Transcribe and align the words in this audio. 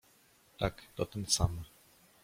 "Tak, 0.57 0.81
to 0.95 1.05
ten 1.05 1.25
sam." 1.25 1.63